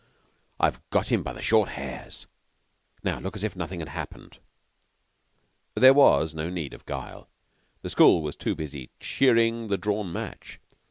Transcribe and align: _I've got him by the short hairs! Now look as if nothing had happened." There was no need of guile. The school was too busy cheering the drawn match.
_I've 0.59 0.81
got 0.89 1.11
him 1.11 1.21
by 1.21 1.31
the 1.31 1.43
short 1.43 1.69
hairs! 1.77 2.25
Now 3.03 3.19
look 3.19 3.35
as 3.35 3.43
if 3.43 3.55
nothing 3.55 3.81
had 3.81 3.89
happened." 3.89 4.39
There 5.75 5.93
was 5.93 6.33
no 6.33 6.49
need 6.49 6.73
of 6.73 6.87
guile. 6.87 7.29
The 7.83 7.91
school 7.91 8.23
was 8.23 8.35
too 8.35 8.55
busy 8.55 8.89
cheering 8.99 9.67
the 9.67 9.77
drawn 9.77 10.11
match. 10.11 10.59